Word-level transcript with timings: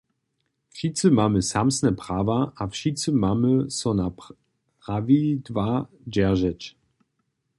Wšitcy 0.73 1.07
mamy 1.17 1.41
samsne 1.51 1.91
prawa, 2.01 2.39
a 2.55 2.63
wšitcy 2.73 3.11
mamy 3.11 3.69
so 3.71 3.91
na 3.93 4.09
prawidła 4.81 5.87
dźeržeć. 6.13 6.75